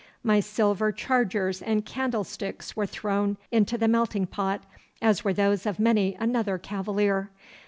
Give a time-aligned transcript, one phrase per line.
[0.23, 4.63] My silver chargers and candlesticks were thrown into the melting pot,
[4.99, 7.29] as were those of many another cavalier.